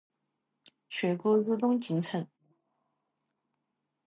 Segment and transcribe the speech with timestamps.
[0.89, 2.27] 全国入冬进程